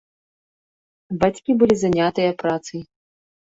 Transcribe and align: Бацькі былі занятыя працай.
Бацькі 1.25 1.51
былі 1.61 1.75
занятыя 1.85 2.31
працай. 2.43 2.87